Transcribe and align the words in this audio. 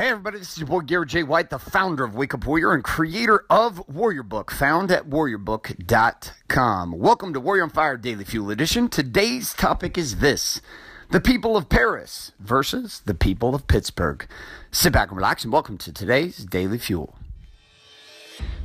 Hey 0.00 0.08
everybody, 0.08 0.38
this 0.38 0.52
is 0.52 0.58
your 0.58 0.66
boy 0.66 0.80
Garrett 0.80 1.10
J. 1.10 1.24
White, 1.24 1.50
the 1.50 1.58
founder 1.58 2.04
of 2.04 2.14
Wake 2.14 2.32
Up 2.32 2.46
Warrior 2.46 2.72
and 2.72 2.82
creator 2.82 3.44
of 3.50 3.86
Warrior 3.86 4.22
Book, 4.22 4.50
found 4.50 4.90
at 4.90 5.10
warriorbook.com. 5.10 6.92
Welcome 6.92 7.34
to 7.34 7.40
Warrior 7.40 7.64
on 7.64 7.68
Fire 7.68 7.98
Daily 7.98 8.24
Fuel 8.24 8.50
Edition. 8.50 8.88
Today's 8.88 9.52
topic 9.52 9.98
is 9.98 10.16
this 10.20 10.62
the 11.10 11.20
people 11.20 11.54
of 11.54 11.68
Paris 11.68 12.32
versus 12.38 13.02
the 13.04 13.12
people 13.12 13.54
of 13.54 13.66
Pittsburgh. 13.66 14.26
Sit 14.72 14.94
back 14.94 15.10
and 15.10 15.18
relax 15.18 15.44
and 15.44 15.52
welcome 15.52 15.76
to 15.76 15.92
today's 15.92 16.46
Daily 16.46 16.78
Fuel. 16.78 17.18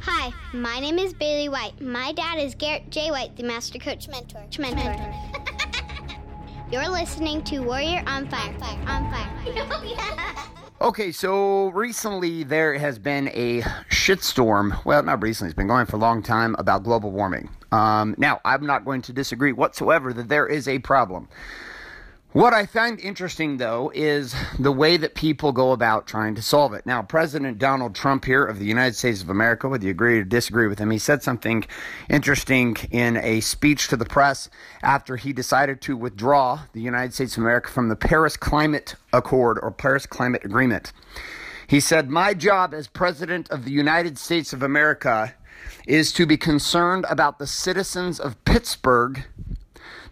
Hi, 0.03 0.31
my 0.53 0.79
name 0.79 0.99
is 0.99 1.13
Bailey 1.13 1.49
White. 1.49 1.81
My 1.81 2.13
dad 2.13 2.39
is 2.39 2.55
Garrett 2.55 2.89
J. 2.91 3.11
White, 3.11 3.35
the 3.35 3.43
Master 3.43 3.77
Coach 3.77 4.07
Mentor. 4.07 4.45
Mentor. 4.57 5.13
You're 6.71 6.87
listening 6.87 7.43
to 7.43 7.59
Warrior 7.59 8.05
on 8.07 8.25
Fire. 8.29 8.55
On 8.87 9.11
Fire. 9.11 9.31
Oh, 9.47 10.44
Okay, 10.85 11.11
so 11.11 11.69
recently 11.69 12.43
there 12.43 12.77
has 12.77 12.99
been 12.99 13.29
a 13.29 13.61
shitstorm. 13.89 14.85
Well, 14.85 15.01
not 15.01 15.19
recently, 15.23 15.49
it's 15.49 15.57
been 15.57 15.65
going 15.65 15.87
for 15.87 15.95
a 15.95 15.99
long 15.99 16.21
time 16.21 16.55
about 16.59 16.83
global 16.83 17.09
warming. 17.09 17.49
Um, 17.71 18.13
now, 18.19 18.39
I'm 18.45 18.67
not 18.67 18.85
going 18.85 19.01
to 19.01 19.11
disagree 19.11 19.51
whatsoever 19.51 20.13
that 20.13 20.29
there 20.29 20.45
is 20.45 20.67
a 20.67 20.77
problem. 20.77 21.27
What 22.35 22.53
I 22.53 22.65
find 22.65 22.99
interesting, 22.99 23.55
though, 23.55 23.93
is 23.95 24.35
the 24.59 24.73
way 24.73 24.97
that 24.97 25.15
people 25.15 25.53
go 25.53 25.71
about 25.71 26.05
trying 26.05 26.35
to 26.35 26.41
solve 26.41 26.73
it. 26.73 26.85
Now, 26.85 27.01
President 27.01 27.59
Donald 27.59 27.95
Trump 27.95 28.25
here 28.25 28.43
of 28.43 28.59
the 28.59 28.65
United 28.65 28.95
States 28.95 29.21
of 29.21 29.29
America, 29.29 29.69
whether 29.69 29.85
you 29.85 29.91
agree 29.91 30.19
or 30.19 30.25
disagree 30.25 30.67
with 30.67 30.77
him, 30.77 30.91
he 30.91 30.97
said 30.97 31.23
something 31.23 31.63
interesting 32.09 32.75
in 32.91 33.15
a 33.15 33.39
speech 33.39 33.87
to 33.87 33.95
the 33.95 34.03
press 34.03 34.49
after 34.83 35.15
he 35.15 35.31
decided 35.31 35.79
to 35.83 35.95
withdraw 35.95 36.63
the 36.73 36.81
United 36.81 37.13
States 37.13 37.37
of 37.37 37.43
America 37.43 37.69
from 37.69 37.87
the 37.87 37.95
Paris 37.95 38.35
Climate 38.35 38.95
Accord 39.13 39.57
or 39.61 39.71
Paris 39.71 40.05
Climate 40.05 40.43
Agreement. 40.43 40.91
He 41.67 41.79
said, 41.79 42.09
My 42.09 42.33
job 42.33 42.73
as 42.73 42.89
President 42.89 43.49
of 43.49 43.63
the 43.63 43.71
United 43.71 44.17
States 44.17 44.51
of 44.51 44.61
America 44.61 45.33
is 45.87 46.11
to 46.11 46.25
be 46.25 46.35
concerned 46.35 47.05
about 47.09 47.39
the 47.39 47.47
citizens 47.47 48.19
of 48.19 48.43
Pittsburgh, 48.43 49.23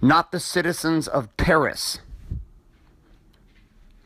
not 0.02 0.32
the 0.32 0.40
citizens 0.40 1.10
of 1.10 1.28
Paris. 1.36 2.00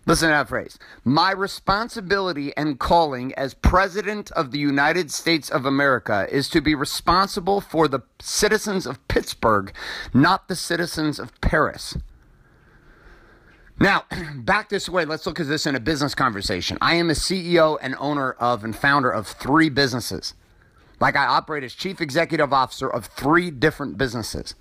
Listen 0.07 0.29
to 0.29 0.35
that 0.35 0.47
phrase. 0.47 0.79
My 1.03 1.31
responsibility 1.31 2.55
and 2.55 2.79
calling 2.79 3.33
as 3.35 3.53
President 3.53 4.31
of 4.31 4.51
the 4.51 4.57
United 4.57 5.11
States 5.11 5.49
of 5.49 5.65
America 5.65 6.25
is 6.31 6.47
to 6.49 6.61
be 6.61 6.73
responsible 6.73 7.59
for 7.59 7.89
the 7.89 7.99
citizens 8.21 8.85
of 8.85 9.05
Pittsburgh, 9.09 9.73
not 10.13 10.47
the 10.47 10.55
citizens 10.55 11.19
of 11.19 11.39
Paris. 11.41 11.97
Now, 13.81 14.05
back 14.37 14.69
this 14.69 14.87
way, 14.87 15.03
let's 15.03 15.25
look 15.27 15.41
at 15.41 15.47
this 15.47 15.65
in 15.65 15.75
a 15.75 15.79
business 15.79 16.15
conversation. 16.15 16.77
I 16.79 16.95
am 16.95 17.09
a 17.09 17.13
CEO 17.13 17.77
and 17.81 17.93
owner 17.99 18.31
of 18.31 18.63
and 18.63 18.73
founder 18.73 19.11
of 19.11 19.27
three 19.27 19.67
businesses. 19.67 20.35
Like 21.01 21.17
I 21.17 21.25
operate 21.25 21.65
as 21.65 21.73
chief 21.73 21.99
executive 21.99 22.53
officer 22.53 22.89
of 22.89 23.07
three 23.07 23.51
different 23.51 23.97
businesses. 23.97 24.55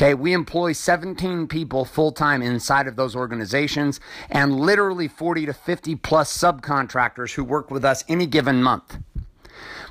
Okay, 0.00 0.14
we 0.14 0.32
employ 0.32 0.72
17 0.72 1.46
people 1.46 1.84
full 1.84 2.10
time 2.10 2.40
inside 2.40 2.86
of 2.86 2.96
those 2.96 3.14
organizations 3.14 4.00
and 4.30 4.58
literally 4.58 5.08
40 5.08 5.44
to 5.44 5.52
50 5.52 5.94
plus 5.96 6.34
subcontractors 6.34 7.34
who 7.34 7.44
work 7.44 7.70
with 7.70 7.84
us 7.84 8.02
any 8.08 8.24
given 8.24 8.62
month. 8.62 8.96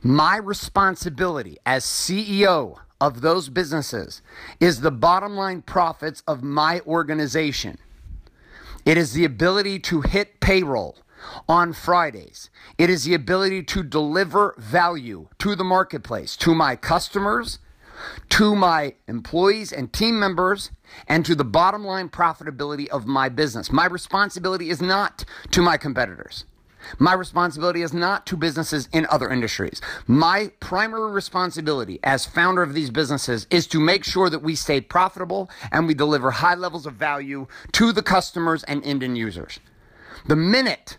My 0.02 0.38
responsibility 0.38 1.60
as 1.64 1.86
CEO 1.86 2.80
of 3.00 3.22
those 3.22 3.50
businesses 3.50 4.24
is 4.60 4.82
the 4.82 4.90
bottom 4.90 5.36
line 5.36 5.62
profits 5.62 6.24
of 6.28 6.42
my 6.42 6.80
organization. 6.88 7.78
It 8.86 8.98
is 8.98 9.14
the 9.14 9.26
ability 9.26 9.78
to 9.82 10.02
hit 10.02 10.40
payroll 10.40 10.98
on 11.48 11.72
Fridays. 11.72 12.50
It 12.80 12.90
is 12.90 13.04
the 13.04 13.14
ability 13.14 13.62
to 13.62 13.84
deliver 13.84 14.56
value 14.58 15.28
to 15.38 15.56
the 15.56 15.64
marketplace, 15.64 16.36
to 16.38 16.56
my 16.56 16.76
customers 16.76 17.60
to 18.30 18.56
my 18.56 18.96
employees 19.08 19.72
and 19.72 19.92
team 19.92 20.20
members 20.20 20.72
and 21.08 21.26
to 21.26 21.36
the 21.36 21.44
bottom 21.44 21.84
line 21.84 22.10
profitability 22.10 22.88
of 22.88 23.06
my 23.06 23.30
business. 23.30 23.72
My 23.72 23.86
responsibility 23.86 24.70
is 24.70 24.82
not 24.82 25.26
to 25.52 25.62
my 25.62 25.78
competitors. 25.78 26.46
My 26.98 27.14
responsibility 27.14 27.82
is 27.82 27.94
not 27.94 28.26
to 28.28 28.38
businesses 28.38 28.88
in 28.94 29.06
other 29.10 29.30
industries. 29.30 29.82
My 30.08 30.52
primary 30.60 31.12
responsibility 31.12 32.00
as 32.04 32.26
founder 32.26 32.64
of 32.64 32.74
these 32.74 32.90
businesses 32.90 33.48
is 33.50 33.68
to 33.68 33.80
make 33.80 34.04
sure 34.04 34.30
that 34.30 34.42
we 34.42 34.56
stay 34.56 34.82
profitable 34.82 35.50
and 35.72 35.88
we 35.88 35.94
deliver 35.94 36.32
high 36.32 36.56
levels 36.56 36.86
of 36.86 36.94
value 36.94 37.48
to 37.74 37.92
the 37.92 38.02
customers 38.02 38.64
and 38.64 38.84
end 38.86 39.18
users. 39.18 39.60
The 40.28 40.36
minute 40.36 40.98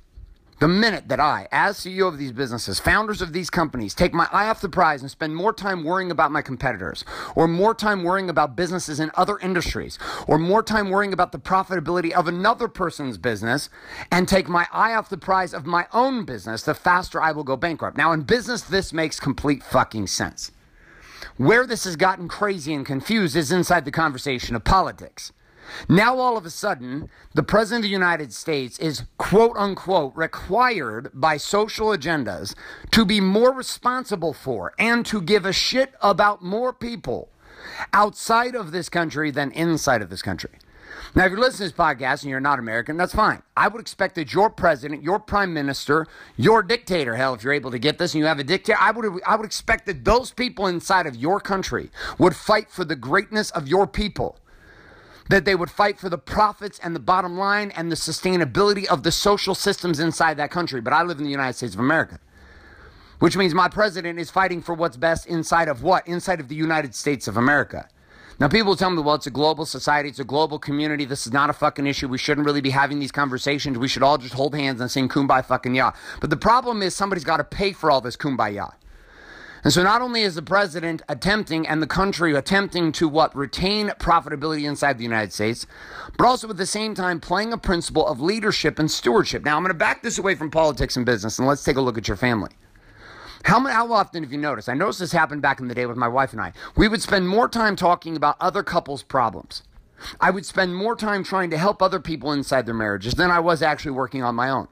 the 0.60 0.68
minute 0.68 1.08
that 1.08 1.18
I, 1.18 1.48
as 1.50 1.78
CEO 1.78 2.06
of 2.06 2.18
these 2.18 2.32
businesses, 2.32 2.78
founders 2.78 3.22
of 3.22 3.32
these 3.32 3.48
companies, 3.48 3.94
take 3.94 4.12
my 4.12 4.28
eye 4.30 4.46
off 4.48 4.60
the 4.60 4.68
prize 4.68 5.00
and 5.00 5.10
spend 5.10 5.34
more 5.34 5.54
time 5.54 5.84
worrying 5.84 6.10
about 6.10 6.30
my 6.30 6.42
competitors, 6.42 7.02
or 7.34 7.48
more 7.48 7.74
time 7.74 8.04
worrying 8.04 8.28
about 8.28 8.56
businesses 8.56 9.00
in 9.00 9.10
other 9.14 9.38
industries, 9.38 9.98
or 10.28 10.38
more 10.38 10.62
time 10.62 10.90
worrying 10.90 11.14
about 11.14 11.32
the 11.32 11.38
profitability 11.38 12.12
of 12.12 12.28
another 12.28 12.68
person's 12.68 13.16
business, 13.16 13.70
and 14.12 14.28
take 14.28 14.48
my 14.50 14.66
eye 14.70 14.92
off 14.92 15.08
the 15.08 15.16
prize 15.16 15.54
of 15.54 15.64
my 15.64 15.86
own 15.94 16.26
business, 16.26 16.62
the 16.62 16.74
faster 16.74 17.22
I 17.22 17.32
will 17.32 17.44
go 17.44 17.56
bankrupt. 17.56 17.96
Now, 17.96 18.12
in 18.12 18.20
business, 18.22 18.60
this 18.60 18.92
makes 18.92 19.18
complete 19.18 19.62
fucking 19.62 20.08
sense. 20.08 20.52
Where 21.38 21.66
this 21.66 21.84
has 21.84 21.96
gotten 21.96 22.28
crazy 22.28 22.74
and 22.74 22.84
confused 22.84 23.34
is 23.34 23.50
inside 23.50 23.86
the 23.86 23.90
conversation 23.90 24.54
of 24.54 24.64
politics. 24.64 25.32
Now, 25.88 26.18
all 26.18 26.36
of 26.36 26.46
a 26.46 26.50
sudden, 26.50 27.08
the 27.34 27.42
President 27.42 27.80
of 27.80 27.88
the 27.88 27.92
United 27.92 28.32
States 28.32 28.78
is 28.78 29.04
quote 29.18 29.56
unquote 29.56 30.14
required 30.16 31.10
by 31.14 31.36
social 31.36 31.88
agendas 31.88 32.54
to 32.90 33.04
be 33.04 33.20
more 33.20 33.52
responsible 33.52 34.32
for 34.32 34.72
and 34.78 35.04
to 35.06 35.20
give 35.20 35.44
a 35.44 35.52
shit 35.52 35.94
about 36.00 36.42
more 36.42 36.72
people 36.72 37.28
outside 37.92 38.54
of 38.54 38.72
this 38.72 38.88
country 38.88 39.30
than 39.30 39.50
inside 39.52 40.02
of 40.02 40.10
this 40.10 40.22
country. 40.22 40.50
Now, 41.14 41.24
if 41.24 41.30
you're 41.30 41.40
listening 41.40 41.68
to 41.68 41.74
this 41.74 41.86
podcast 41.86 42.22
and 42.22 42.30
you're 42.30 42.40
not 42.40 42.58
American, 42.58 42.96
that's 42.96 43.14
fine. 43.14 43.42
I 43.56 43.68
would 43.68 43.80
expect 43.80 44.14
that 44.16 44.32
your 44.32 44.50
president, 44.50 45.02
your 45.02 45.18
prime 45.18 45.52
minister, 45.52 46.06
your 46.36 46.62
dictator, 46.62 47.16
hell, 47.16 47.34
if 47.34 47.42
you're 47.42 47.52
able 47.52 47.70
to 47.70 47.78
get 47.78 47.98
this 47.98 48.14
and 48.14 48.20
you 48.20 48.26
have 48.26 48.38
a 48.38 48.44
dictator, 48.44 48.78
I 48.80 48.90
would, 48.90 49.20
I 49.26 49.36
would 49.36 49.46
expect 49.46 49.86
that 49.86 50.04
those 50.04 50.32
people 50.32 50.66
inside 50.66 51.06
of 51.06 51.16
your 51.16 51.40
country 51.40 51.90
would 52.18 52.36
fight 52.36 52.70
for 52.70 52.84
the 52.84 52.96
greatness 52.96 53.50
of 53.50 53.66
your 53.66 53.86
people 53.86 54.38
that 55.28 55.44
they 55.44 55.54
would 55.54 55.70
fight 55.70 55.98
for 55.98 56.08
the 56.08 56.18
profits 56.18 56.78
and 56.82 56.94
the 56.94 57.00
bottom 57.00 57.36
line 57.36 57.70
and 57.72 57.90
the 57.90 57.96
sustainability 57.96 58.86
of 58.86 59.02
the 59.02 59.12
social 59.12 59.54
systems 59.54 60.00
inside 60.00 60.36
that 60.36 60.50
country. 60.50 60.80
But 60.80 60.92
I 60.92 61.02
live 61.02 61.18
in 61.18 61.24
the 61.24 61.30
United 61.30 61.56
States 61.56 61.74
of 61.74 61.80
America, 61.80 62.18
which 63.18 63.36
means 63.36 63.54
my 63.54 63.68
president 63.68 64.18
is 64.18 64.30
fighting 64.30 64.62
for 64.62 64.74
what's 64.74 64.96
best 64.96 65.26
inside 65.26 65.68
of 65.68 65.82
what? 65.82 66.06
Inside 66.08 66.40
of 66.40 66.48
the 66.48 66.56
United 66.56 66.94
States 66.94 67.28
of 67.28 67.36
America. 67.36 67.88
Now, 68.40 68.48
people 68.48 68.74
tell 68.74 68.88
me, 68.88 69.02
well, 69.02 69.16
it's 69.16 69.26
a 69.26 69.30
global 69.30 69.66
society, 69.66 70.08
it's 70.08 70.18
a 70.18 70.24
global 70.24 70.58
community. 70.58 71.04
This 71.04 71.26
is 71.26 71.32
not 71.32 71.50
a 71.50 71.52
fucking 71.52 71.86
issue. 71.86 72.08
We 72.08 72.16
shouldn't 72.16 72.46
really 72.46 72.62
be 72.62 72.70
having 72.70 72.98
these 72.98 73.12
conversations. 73.12 73.76
We 73.76 73.86
should 73.86 74.02
all 74.02 74.16
just 74.16 74.32
hold 74.32 74.54
hands 74.54 74.80
and 74.80 74.90
sing 74.90 75.10
kumbaya 75.10 75.44
fucking 75.44 75.74
ya. 75.74 75.92
But 76.22 76.30
the 76.30 76.38
problem 76.38 76.80
is 76.80 76.94
somebody's 76.94 77.22
got 77.22 77.36
to 77.36 77.44
pay 77.44 77.72
for 77.72 77.90
all 77.90 78.00
this 78.00 78.16
kumbaya. 78.16 78.72
And 79.62 79.72
so 79.72 79.82
not 79.82 80.00
only 80.00 80.22
is 80.22 80.34
the 80.34 80.42
president 80.42 81.02
attempting 81.08 81.66
and 81.68 81.82
the 81.82 81.86
country 81.86 82.34
attempting 82.34 82.92
to 82.92 83.08
what 83.08 83.36
retain 83.36 83.88
profitability 83.98 84.64
inside 84.66 84.96
the 84.96 85.04
United 85.04 85.32
States, 85.32 85.66
but 86.16 86.26
also 86.26 86.48
at 86.48 86.56
the 86.56 86.66
same 86.66 86.94
time 86.94 87.20
playing 87.20 87.52
a 87.52 87.58
principle 87.58 88.06
of 88.06 88.20
leadership 88.20 88.78
and 88.78 88.90
stewardship. 88.90 89.44
Now 89.44 89.56
I'm 89.56 89.62
going 89.62 89.68
to 89.68 89.78
back 89.78 90.02
this 90.02 90.18
away 90.18 90.34
from 90.34 90.50
politics 90.50 90.96
and 90.96 91.04
business 91.04 91.38
and 91.38 91.46
let's 91.46 91.64
take 91.64 91.76
a 91.76 91.80
look 91.80 91.98
at 91.98 92.08
your 92.08 92.16
family. 92.16 92.50
How, 93.44 93.60
how 93.66 93.92
often 93.92 94.22
have 94.22 94.32
you 94.32 94.38
noticed? 94.38 94.68
I 94.68 94.74
noticed 94.74 94.98
this 94.98 95.12
happened 95.12 95.42
back 95.42 95.60
in 95.60 95.68
the 95.68 95.74
day 95.74 95.86
with 95.86 95.96
my 95.96 96.08
wife 96.08 96.32
and 96.32 96.40
I. 96.40 96.52
We 96.76 96.88
would 96.88 97.02
spend 97.02 97.28
more 97.28 97.48
time 97.48 97.74
talking 97.74 98.16
about 98.16 98.36
other 98.40 98.62
couples' 98.62 99.02
problems. 99.02 99.62
I 100.20 100.30
would 100.30 100.46
spend 100.46 100.74
more 100.74 100.96
time 100.96 101.24
trying 101.24 101.50
to 101.50 101.58
help 101.58 101.82
other 101.82 102.00
people 102.00 102.32
inside 102.32 102.66
their 102.66 102.74
marriages 102.74 103.14
than 103.14 103.30
I 103.30 103.40
was 103.40 103.62
actually 103.62 103.92
working 103.92 104.22
on 104.22 104.34
my 104.34 104.48
own. 104.48 104.68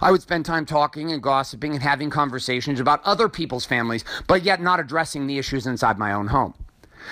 I 0.00 0.10
would 0.10 0.22
spend 0.22 0.46
time 0.46 0.66
talking 0.66 1.12
and 1.12 1.22
gossiping 1.22 1.72
and 1.72 1.82
having 1.82 2.10
conversations 2.10 2.80
about 2.80 3.02
other 3.04 3.28
people's 3.28 3.64
families, 3.64 4.04
but 4.26 4.42
yet 4.42 4.60
not 4.60 4.80
addressing 4.80 5.26
the 5.26 5.38
issues 5.38 5.66
inside 5.66 5.98
my 5.98 6.12
own 6.12 6.28
home. 6.28 6.54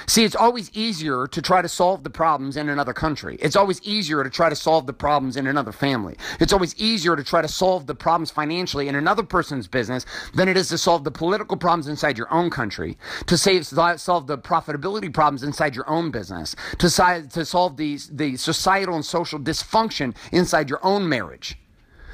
See, 0.06 0.24
it's 0.24 0.36
always 0.36 0.70
easier 0.74 1.26
to 1.26 1.42
try 1.42 1.62
to 1.62 1.68
solve 1.68 2.04
the 2.04 2.10
problems 2.10 2.56
in 2.56 2.68
another 2.68 2.92
country. 2.92 3.38
It's 3.40 3.56
always 3.56 3.80
easier 3.82 4.22
to 4.22 4.30
try 4.30 4.48
to 4.48 4.56
solve 4.56 4.86
the 4.86 4.92
problems 4.92 5.36
in 5.36 5.46
another 5.46 5.72
family. 5.72 6.16
It's 6.40 6.52
always 6.52 6.74
easier 6.76 7.16
to 7.16 7.24
try 7.24 7.42
to 7.42 7.48
solve 7.48 7.86
the 7.86 7.94
problems 7.94 8.30
financially 8.30 8.88
in 8.88 8.94
another 8.94 9.22
person's 9.22 9.68
business 9.68 10.04
than 10.34 10.48
it 10.48 10.56
is 10.56 10.68
to 10.68 10.78
solve 10.78 11.04
the 11.04 11.10
political 11.10 11.56
problems 11.56 11.88
inside 11.88 12.18
your 12.18 12.32
own 12.32 12.50
country, 12.50 12.98
to 13.26 13.38
save, 13.38 13.66
solve 13.66 14.26
the 14.26 14.38
profitability 14.38 15.12
problems 15.12 15.42
inside 15.42 15.74
your 15.74 15.88
own 15.88 16.10
business, 16.10 16.54
to, 16.78 16.88
to 17.30 17.44
solve 17.44 17.76
the, 17.76 17.98
the 18.10 18.36
societal 18.36 18.94
and 18.94 19.04
social 19.04 19.38
dysfunction 19.38 20.14
inside 20.32 20.68
your 20.68 20.84
own 20.84 21.08
marriage 21.08 21.58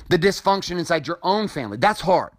the 0.08 0.19
dysfunction 0.19 0.78
inside 0.78 1.06
your 1.06 1.19
own 1.22 1.49
family. 1.49 1.76
That's 1.76 2.02
hard. 2.02 2.32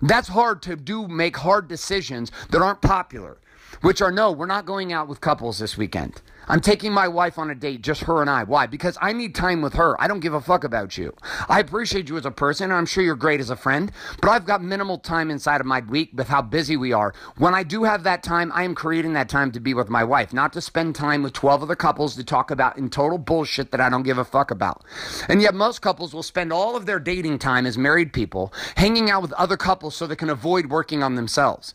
That's 0.00 0.28
hard 0.28 0.62
to 0.62 0.76
do, 0.76 1.08
make 1.08 1.36
hard 1.38 1.68
decisions 1.68 2.30
that 2.50 2.62
aren't 2.62 2.82
popular. 2.82 3.38
Which 3.80 4.02
are 4.02 4.10
no, 4.10 4.32
we're 4.32 4.46
not 4.46 4.66
going 4.66 4.92
out 4.92 5.08
with 5.08 5.20
couples 5.20 5.58
this 5.58 5.76
weekend. 5.76 6.20
I'm 6.50 6.60
taking 6.60 6.92
my 6.92 7.08
wife 7.08 7.38
on 7.38 7.50
a 7.50 7.54
date, 7.54 7.82
just 7.82 8.04
her 8.04 8.22
and 8.22 8.30
I. 8.30 8.42
Why? 8.42 8.66
Because 8.66 8.96
I 9.02 9.12
need 9.12 9.34
time 9.34 9.60
with 9.60 9.74
her. 9.74 10.00
I 10.00 10.08
don't 10.08 10.20
give 10.20 10.32
a 10.32 10.40
fuck 10.40 10.64
about 10.64 10.96
you. 10.96 11.14
I 11.46 11.60
appreciate 11.60 12.08
you 12.08 12.16
as 12.16 12.24
a 12.24 12.30
person, 12.30 12.70
and 12.70 12.72
I'm 12.72 12.86
sure 12.86 13.04
you're 13.04 13.16
great 13.16 13.40
as 13.40 13.50
a 13.50 13.56
friend, 13.56 13.92
but 14.22 14.30
I've 14.30 14.46
got 14.46 14.62
minimal 14.62 14.96
time 14.96 15.30
inside 15.30 15.60
of 15.60 15.66
my 15.66 15.80
week 15.80 16.10
with 16.14 16.28
how 16.28 16.40
busy 16.40 16.74
we 16.74 16.92
are. 16.94 17.12
When 17.36 17.54
I 17.54 17.64
do 17.64 17.84
have 17.84 18.02
that 18.04 18.22
time, 18.22 18.50
I 18.54 18.62
am 18.62 18.74
creating 18.74 19.12
that 19.12 19.28
time 19.28 19.52
to 19.52 19.60
be 19.60 19.74
with 19.74 19.90
my 19.90 20.02
wife, 20.02 20.32
not 20.32 20.54
to 20.54 20.62
spend 20.62 20.94
time 20.94 21.22
with 21.22 21.34
12 21.34 21.64
other 21.64 21.76
couples 21.76 22.16
to 22.16 22.24
talk 22.24 22.50
about 22.50 22.78
in 22.78 22.88
total 22.88 23.18
bullshit 23.18 23.70
that 23.70 23.80
I 23.82 23.90
don't 23.90 24.02
give 24.02 24.16
a 24.18 24.24
fuck 24.24 24.50
about. 24.50 24.84
And 25.28 25.42
yet, 25.42 25.54
most 25.54 25.82
couples 25.82 26.14
will 26.14 26.22
spend 26.22 26.50
all 26.50 26.76
of 26.76 26.86
their 26.86 26.98
dating 26.98 27.40
time 27.40 27.66
as 27.66 27.76
married 27.76 28.14
people 28.14 28.54
hanging 28.76 29.10
out 29.10 29.20
with 29.20 29.32
other 29.34 29.58
couples 29.58 29.94
so 29.94 30.06
they 30.06 30.16
can 30.16 30.30
avoid 30.30 30.66
working 30.70 31.02
on 31.02 31.14
themselves. 31.14 31.74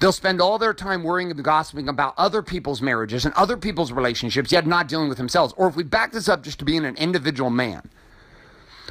They'll 0.00 0.12
spend 0.12 0.40
all 0.40 0.58
their 0.58 0.74
time 0.74 1.02
worrying 1.02 1.30
and 1.30 1.42
gossiping 1.42 1.88
about 1.88 2.14
other 2.16 2.42
people's 2.42 2.80
marriages 2.80 3.24
and 3.24 3.34
other 3.34 3.56
people's 3.56 3.92
relationships, 3.92 4.52
yet 4.52 4.66
not 4.66 4.88
dealing 4.88 5.08
with 5.08 5.18
themselves. 5.18 5.52
Or 5.56 5.68
if 5.68 5.76
we 5.76 5.82
back 5.82 6.12
this 6.12 6.28
up 6.28 6.42
just 6.42 6.60
to 6.60 6.64
being 6.64 6.84
an 6.84 6.96
individual 6.96 7.50
man, 7.50 7.90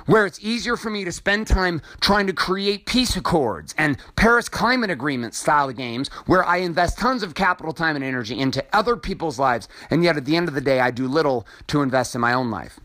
where 0.06 0.26
it's 0.26 0.40
easier 0.42 0.78
for 0.78 0.90
me 0.90 1.04
to 1.04 1.12
spend 1.12 1.48
time 1.48 1.82
trying 2.00 2.28
to 2.28 2.34
create 2.34 2.86
peace 2.86 3.16
accords 3.16 3.76
and 3.78 3.98
Paris 4.16 4.48
Climate 4.48 4.90
Agreement 4.90 5.34
style 5.34 5.72
games 5.72 6.10
where 6.26 6.46
I 6.46 6.58
invest 6.58 6.98
tons 6.98 7.24
of 7.24 7.36
capital, 7.36 7.74
time, 7.74 7.96
and 7.96 8.06
energy 8.06 8.40
into 8.40 8.64
other 8.74 8.96
people's 8.96 9.38
lives, 9.38 9.68
and 9.90 10.04
yet 10.04 10.18
at 10.18 10.26
the 10.26 10.36
end 10.36 10.48
of 10.48 10.54
the 10.54 10.62
day, 10.62 10.80
I 10.80 10.92
do 10.92 11.08
little 11.08 11.46
to 11.68 11.82
invest 11.82 12.16
in 12.16 12.22
my 12.22 12.34
own 12.34 12.50
life. 12.50 12.80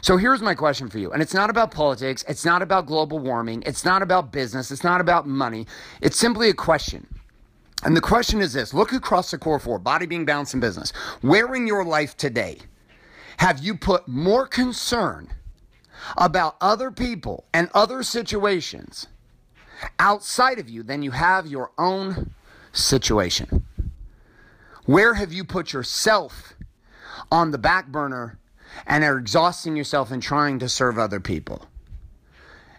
So 0.00 0.16
here's 0.16 0.40
my 0.40 0.54
question 0.54 0.88
for 0.88 0.98
you. 0.98 1.12
And 1.12 1.20
it's 1.20 1.34
not 1.34 1.50
about 1.50 1.72
politics. 1.72 2.24
It's 2.28 2.44
not 2.44 2.62
about 2.62 2.86
global 2.86 3.18
warming. 3.18 3.64
It's 3.66 3.84
not 3.84 4.00
about 4.00 4.30
business. 4.30 4.70
It's 4.70 4.84
not 4.84 5.00
about 5.00 5.26
money. 5.26 5.66
It's 6.00 6.16
simply 6.16 6.48
a 6.48 6.54
question. 6.54 7.08
And 7.84 7.96
the 7.96 8.00
question 8.00 8.40
is 8.40 8.52
this 8.52 8.72
look 8.72 8.92
across 8.92 9.30
the 9.30 9.38
core 9.38 9.58
four 9.58 9.78
body, 9.78 10.06
being, 10.06 10.24
balance, 10.24 10.54
and 10.54 10.60
business. 10.60 10.92
Where 11.20 11.54
in 11.54 11.66
your 11.66 11.84
life 11.84 12.16
today 12.16 12.58
have 13.38 13.60
you 13.60 13.76
put 13.76 14.06
more 14.06 14.46
concern 14.46 15.28
about 16.16 16.56
other 16.60 16.90
people 16.90 17.44
and 17.52 17.68
other 17.74 18.02
situations 18.02 19.06
outside 19.98 20.58
of 20.58 20.68
you 20.68 20.82
than 20.82 21.02
you 21.02 21.10
have 21.10 21.46
your 21.46 21.72
own 21.78 22.34
situation? 22.72 23.66
Where 24.84 25.14
have 25.14 25.32
you 25.32 25.44
put 25.44 25.72
yourself 25.72 26.54
on 27.30 27.50
the 27.50 27.58
back 27.58 27.88
burner 27.88 28.38
and 28.86 29.04
are 29.04 29.18
exhausting 29.18 29.76
yourself 29.76 30.10
in 30.10 30.20
trying 30.20 30.58
to 30.60 30.68
serve 30.68 30.98
other 30.98 31.20
people? 31.20 31.66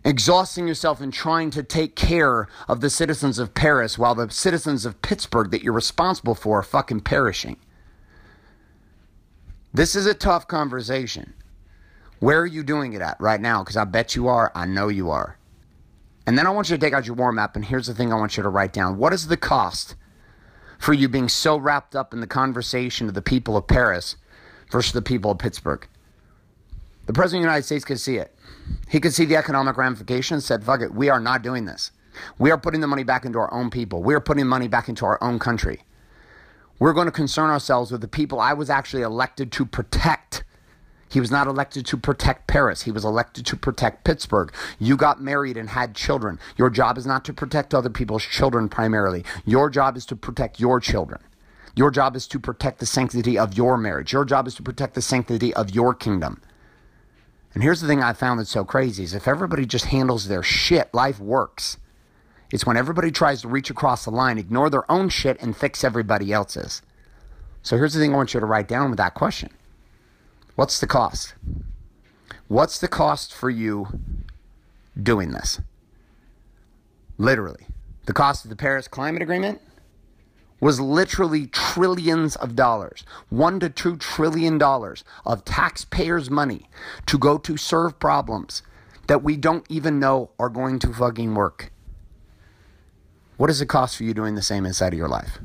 Exhausting 0.05 0.67
yourself 0.67 1.01
in 1.01 1.11
trying 1.11 1.49
to 1.51 1.63
take 1.63 1.95
care 1.95 2.47
of 2.67 2.81
the 2.81 2.89
citizens 2.89 3.39
of 3.39 3.53
Paris 3.53 3.97
while 3.97 4.15
the 4.15 4.29
citizens 4.29 4.85
of 4.85 5.01
Pittsburgh 5.01 5.51
that 5.51 5.63
you're 5.63 5.73
responsible 5.73 6.35
for 6.35 6.59
are 6.59 6.63
fucking 6.63 7.01
perishing. 7.01 7.57
This 9.73 9.95
is 9.95 10.05
a 10.05 10.13
tough 10.13 10.47
conversation. 10.47 11.33
Where 12.19 12.39
are 12.39 12.45
you 12.45 12.63
doing 12.63 12.93
it 12.93 13.01
at 13.01 13.19
right 13.19 13.41
now? 13.41 13.63
Because 13.63 13.77
I 13.77 13.85
bet 13.85 14.15
you 14.15 14.27
are. 14.27 14.51
I 14.53 14.65
know 14.65 14.87
you 14.87 15.09
are. 15.09 15.37
And 16.25 16.37
then 16.37 16.47
I 16.47 16.51
want 16.51 16.69
you 16.69 16.77
to 16.77 16.81
take 16.81 16.93
out 16.93 17.05
your 17.05 17.15
war 17.15 17.31
map, 17.31 17.55
and 17.55 17.65
here's 17.65 17.87
the 17.87 17.93
thing 17.93 18.13
I 18.13 18.15
want 18.15 18.37
you 18.37 18.43
to 18.43 18.49
write 18.49 18.71
down. 18.71 18.97
What 18.97 19.13
is 19.13 19.27
the 19.27 19.35
cost 19.35 19.95
for 20.79 20.93
you 20.93 21.09
being 21.09 21.27
so 21.27 21.57
wrapped 21.57 21.95
up 21.95 22.13
in 22.13 22.21
the 22.21 22.27
conversation 22.27 23.09
of 23.09 23.13
the 23.13 23.21
people 23.21 23.57
of 23.57 23.67
Paris 23.67 24.15
versus 24.71 24.93
the 24.93 25.01
people 25.01 25.31
of 25.31 25.39
Pittsburgh? 25.39 25.85
The 27.05 27.13
President 27.13 27.39
of 27.39 27.43
the 27.43 27.49
United 27.51 27.65
States 27.65 27.85
could 27.85 27.99
see 27.99 28.17
it. 28.17 28.33
He 28.87 28.99
could 28.99 29.13
see 29.13 29.25
the 29.25 29.35
economic 29.35 29.77
ramifications, 29.77 30.45
said, 30.45 30.63
fuck 30.63 30.81
it, 30.81 30.93
we 30.93 31.09
are 31.09 31.19
not 31.19 31.41
doing 31.41 31.65
this. 31.65 31.91
We 32.37 32.51
are 32.51 32.57
putting 32.57 32.81
the 32.81 32.87
money 32.87 33.03
back 33.03 33.25
into 33.25 33.39
our 33.39 33.53
own 33.53 33.69
people. 33.69 34.03
We 34.03 34.13
are 34.13 34.21
putting 34.21 34.47
money 34.47 34.67
back 34.67 34.87
into 34.87 35.05
our 35.05 35.21
own 35.21 35.39
country. 35.39 35.83
We're 36.79 36.93
going 36.93 37.07
to 37.07 37.11
concern 37.11 37.49
ourselves 37.49 37.91
with 37.91 38.01
the 38.01 38.07
people 38.07 38.39
I 38.39 38.53
was 38.53 38.69
actually 38.69 39.03
elected 39.03 39.51
to 39.53 39.65
protect. 39.65 40.43
He 41.09 41.19
was 41.19 41.31
not 41.31 41.47
elected 41.47 41.85
to 41.87 41.97
protect 41.97 42.47
Paris. 42.47 42.83
He 42.83 42.91
was 42.91 43.05
elected 43.05 43.45
to 43.47 43.55
protect 43.55 44.03
Pittsburgh. 44.03 44.53
You 44.79 44.97
got 44.97 45.21
married 45.21 45.57
and 45.57 45.69
had 45.69 45.95
children. 45.95 46.39
Your 46.57 46.69
job 46.69 46.97
is 46.97 47.05
not 47.05 47.25
to 47.25 47.33
protect 47.33 47.73
other 47.73 47.89
people's 47.89 48.23
children 48.23 48.69
primarily. 48.69 49.23
Your 49.45 49.69
job 49.69 49.97
is 49.97 50.05
to 50.07 50.15
protect 50.15 50.59
your 50.59 50.79
children. 50.79 51.21
Your 51.75 51.91
job 51.91 52.15
is 52.15 52.27
to 52.27 52.39
protect 52.39 52.79
the 52.79 52.85
sanctity 52.85 53.37
of 53.37 53.55
your 53.55 53.77
marriage. 53.77 54.13
Your 54.13 54.25
job 54.25 54.47
is 54.47 54.55
to 54.55 54.63
protect 54.63 54.95
the 54.95 55.01
sanctity 55.01 55.53
of 55.53 55.73
your 55.73 55.93
kingdom. 55.93 56.41
And 57.53 57.61
here's 57.61 57.81
the 57.81 57.87
thing 57.87 58.01
I 58.01 58.13
found 58.13 58.39
that's 58.39 58.49
so 58.49 58.65
crazy 58.65 59.03
is 59.03 59.13
if 59.13 59.27
everybody 59.27 59.65
just 59.65 59.85
handles 59.85 60.27
their 60.27 60.43
shit, 60.43 60.93
life 60.93 61.19
works. 61.19 61.77
It's 62.51 62.65
when 62.65 62.77
everybody 62.77 63.11
tries 63.11 63.41
to 63.41 63.47
reach 63.47 63.69
across 63.69 64.05
the 64.05 64.11
line, 64.11 64.37
ignore 64.37 64.69
their 64.69 64.89
own 64.91 65.09
shit, 65.09 65.41
and 65.41 65.55
fix 65.55 65.83
everybody 65.83 66.31
else's. 66.31 66.81
So 67.61 67.77
here's 67.77 67.93
the 67.93 67.99
thing 67.99 68.13
I 68.13 68.17
want 68.17 68.33
you 68.33 68.39
to 68.39 68.45
write 68.45 68.67
down 68.67 68.89
with 68.89 68.97
that 68.97 69.13
question 69.13 69.49
What's 70.55 70.79
the 70.79 70.87
cost? 70.87 71.35
What's 72.47 72.79
the 72.79 72.87
cost 72.87 73.33
for 73.33 73.49
you 73.49 73.87
doing 75.01 75.31
this? 75.31 75.61
Literally. 77.17 77.67
The 78.05 78.13
cost 78.13 78.43
of 78.43 78.49
the 78.49 78.55
Paris 78.55 78.87
Climate 78.87 79.21
Agreement 79.21 79.61
was 80.63 80.79
literally 80.79 81.45
trillions 81.47 82.37
of 82.37 82.55
dollars, 82.55 83.03
one 83.27 83.59
to 83.59 83.69
two 83.69 83.97
trillion 83.97 84.57
dollars 84.57 85.03
of 85.25 85.43
taxpayers' 85.43 86.29
money 86.29 86.69
to 87.05 87.17
go 87.17 87.37
to 87.37 87.57
serve 87.57 87.99
problems 87.99 88.63
that 89.07 89.21
we 89.21 89.35
don't 89.35 89.65
even 89.67 89.99
know 89.99 90.29
are 90.39 90.47
going 90.47 90.79
to 90.79 90.93
fucking 90.93 91.35
work. 91.35 91.69
What 93.35 93.47
does 93.47 93.59
it 93.59 93.65
cost 93.65 93.97
for 93.97 94.05
you 94.05 94.13
doing 94.13 94.35
the 94.35 94.41
same 94.41 94.65
inside 94.65 94.93
of 94.93 94.97
your 94.97 95.09
life? 95.09 95.37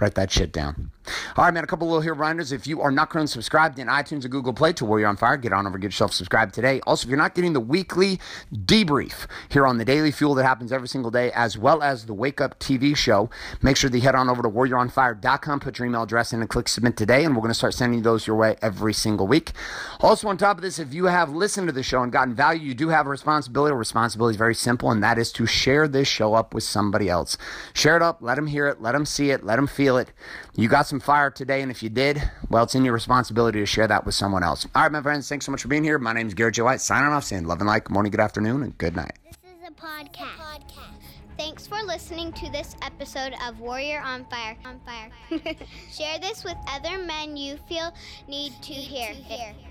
Write 0.00 0.16
that 0.16 0.32
shit 0.32 0.50
down. 0.50 0.90
All 1.36 1.44
right, 1.44 1.52
man, 1.52 1.64
a 1.64 1.66
couple 1.66 1.88
little 1.88 2.00
here 2.00 2.14
reminders. 2.14 2.52
If 2.52 2.66
you 2.66 2.80
are 2.80 2.90
not 2.90 3.10
currently 3.10 3.30
subscribed 3.30 3.78
in 3.78 3.88
iTunes 3.88 4.24
or 4.24 4.28
Google 4.28 4.52
Play 4.52 4.72
to 4.74 4.84
Warrior 4.84 5.06
on 5.08 5.16
Fire, 5.16 5.36
get 5.36 5.52
on 5.52 5.66
over, 5.66 5.78
get 5.78 5.88
yourself 5.88 6.12
subscribed 6.12 6.54
today. 6.54 6.80
Also, 6.86 7.06
if 7.06 7.10
you're 7.10 7.18
not 7.18 7.34
getting 7.34 7.52
the 7.52 7.60
weekly 7.60 8.20
debrief 8.52 9.26
here 9.48 9.66
on 9.66 9.78
the 9.78 9.84
Daily 9.84 10.10
Fuel 10.10 10.34
that 10.34 10.44
happens 10.44 10.72
every 10.72 10.88
single 10.88 11.10
day, 11.10 11.30
as 11.32 11.58
well 11.58 11.82
as 11.82 12.06
the 12.06 12.14
Wake 12.14 12.40
Up 12.40 12.58
TV 12.58 12.96
show, 12.96 13.30
make 13.62 13.76
sure 13.76 13.90
that 13.90 13.96
you 13.96 14.02
head 14.02 14.14
on 14.14 14.28
over 14.28 14.42
to 14.42 14.48
warrioronfire.com, 14.48 15.60
put 15.60 15.78
your 15.78 15.86
email 15.86 16.02
address 16.02 16.32
in, 16.32 16.40
and 16.40 16.48
click 16.48 16.68
submit 16.68 16.96
today, 16.96 17.24
and 17.24 17.34
we're 17.34 17.42
going 17.42 17.50
to 17.50 17.54
start 17.54 17.74
sending 17.74 18.02
those 18.02 18.26
your 18.26 18.36
way 18.36 18.56
every 18.62 18.94
single 18.94 19.26
week. 19.26 19.52
Also, 20.00 20.28
on 20.28 20.36
top 20.36 20.56
of 20.56 20.62
this, 20.62 20.78
if 20.78 20.94
you 20.94 21.06
have 21.06 21.30
listened 21.30 21.68
to 21.68 21.72
the 21.72 21.82
show 21.82 22.02
and 22.02 22.12
gotten 22.12 22.34
value, 22.34 22.62
you 22.62 22.74
do 22.74 22.88
have 22.88 23.06
a 23.06 23.10
responsibility. 23.10 23.72
A 23.72 23.76
responsibility 23.76 24.34
is 24.34 24.38
very 24.38 24.54
simple, 24.54 24.90
and 24.90 25.02
that 25.02 25.18
is 25.18 25.32
to 25.32 25.46
share 25.46 25.88
this 25.88 26.08
show 26.08 26.34
up 26.34 26.54
with 26.54 26.64
somebody 26.64 27.08
else. 27.08 27.36
Share 27.74 27.96
it 27.96 28.02
up, 28.02 28.18
let 28.20 28.36
them 28.36 28.46
hear 28.46 28.66
it, 28.68 28.80
let 28.80 28.92
them 28.92 29.04
see 29.04 29.30
it, 29.30 29.44
let 29.44 29.56
them 29.56 29.66
feel 29.66 29.98
it. 29.98 30.12
You 30.56 30.68
got 30.68 30.86
some 30.86 30.93
fire 31.00 31.30
today, 31.30 31.62
and 31.62 31.70
if 31.70 31.82
you 31.82 31.88
did, 31.88 32.22
well, 32.48 32.64
it's 32.64 32.74
in 32.74 32.84
your 32.84 32.94
responsibility 32.94 33.60
to 33.60 33.66
share 33.66 33.86
that 33.86 34.04
with 34.04 34.14
someone 34.14 34.42
else. 34.42 34.66
All 34.74 34.82
right, 34.82 34.92
my 34.92 35.02
friends, 35.02 35.28
thanks 35.28 35.46
so 35.46 35.52
much 35.52 35.62
for 35.62 35.68
being 35.68 35.84
here. 35.84 35.98
My 35.98 36.12
name 36.12 36.26
is 36.26 36.34
Garrett 36.34 36.54
J. 36.54 36.62
White, 36.62 36.80
signing 36.80 37.12
off, 37.12 37.24
saying 37.24 37.46
love 37.46 37.60
and 37.60 37.68
light, 37.68 37.84
good 37.84 37.92
morning, 37.92 38.10
good 38.10 38.20
afternoon, 38.20 38.62
and 38.62 38.76
good 38.78 38.96
night. 38.96 39.18
This 39.24 39.36
is 39.44 39.68
a 39.68 39.72
podcast. 39.72 40.36
podcast. 40.36 40.84
Thanks 41.36 41.66
for 41.66 41.82
listening 41.82 42.32
to 42.34 42.50
this 42.52 42.76
episode 42.82 43.34
of 43.44 43.58
Warrior 43.58 44.00
on 44.00 44.24
Fire. 44.26 44.56
On 44.64 44.80
Fire. 44.86 45.10
Share 45.90 46.18
this 46.20 46.44
with 46.44 46.56
other 46.68 46.98
men 46.98 47.36
you 47.36 47.56
feel 47.68 47.92
need 48.28 48.52
to 48.62 48.72
hear. 48.72 49.14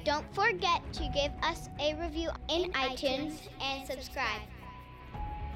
Don't 0.03 0.25
forget 0.35 0.81
to 0.93 1.09
give 1.13 1.31
us 1.41 1.69
a 1.79 1.95
review 1.95 2.29
in, 2.49 2.65
in 2.65 2.71
iTunes, 2.73 2.97
iTunes 2.97 3.39
and 3.61 3.87
subscribe. 3.87 4.41